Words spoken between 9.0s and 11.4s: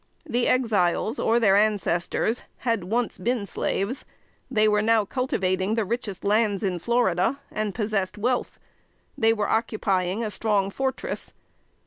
they were occupying a strong fortress.